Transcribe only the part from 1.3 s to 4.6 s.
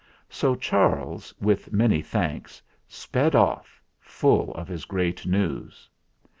with many thanks, sped off, full